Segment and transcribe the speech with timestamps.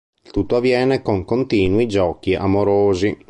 [0.23, 3.15] Il tutto avviene con continui giochi amorosi.